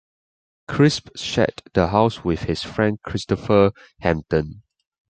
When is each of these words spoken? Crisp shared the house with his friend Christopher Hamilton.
Crisp 0.67 1.09
shared 1.15 1.61
the 1.75 1.85
house 1.89 2.23
with 2.23 2.39
his 2.45 2.63
friend 2.63 2.99
Christopher 3.03 3.71
Hamilton. 3.99 4.63